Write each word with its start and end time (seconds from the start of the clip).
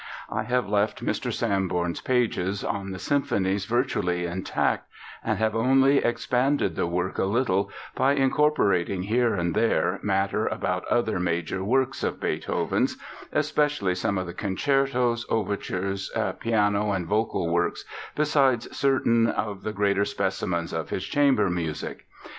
I 0.31 0.45
have 0.45 0.67
left 0.67 1.05
Mr. 1.05 1.31
Sanborn's 1.31 2.01
pages 2.01 2.63
on 2.63 2.89
the 2.89 2.97
symphonies 2.97 3.65
virtually 3.67 4.25
intact 4.25 4.89
and 5.23 5.37
have 5.37 5.55
only 5.55 5.97
expanded 5.97 6.75
the 6.75 6.87
work 6.87 7.19
a 7.19 7.25
little 7.25 7.69
by 7.93 8.13
incorporating 8.13 9.03
here 9.03 9.35
and 9.35 9.53
there 9.53 9.99
matter 10.01 10.47
about 10.47 10.87
other 10.87 11.19
major 11.19 11.63
works 11.63 12.03
of 12.03 12.19
Beethoven's, 12.19 12.97
especially 13.31 13.93
some 13.93 14.17
of 14.17 14.25
the 14.25 14.33
concertos, 14.33 15.23
overtures, 15.29 16.11
piano 16.39 16.91
and 16.93 17.05
vocal 17.05 17.47
works, 17.49 17.85
besides 18.15 18.75
certain 18.75 19.27
of 19.27 19.61
the 19.61 19.71
greater 19.71 20.03
specimens 20.05 20.73
of 20.73 20.89
his 20.89 21.03
chamber 21.05 21.47
music. 21.47 22.07